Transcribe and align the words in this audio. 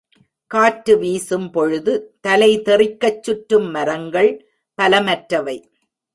காற்று 0.51 0.93
வீசும்பொழுது 1.01 1.93
தலை 2.21 2.59
தெறிக்கச்சுற்றும் 2.59 3.69
மரங்கள் 3.71 4.31
பலமற்றவை. 4.77 5.57